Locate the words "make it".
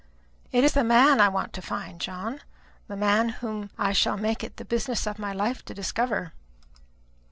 4.17-4.57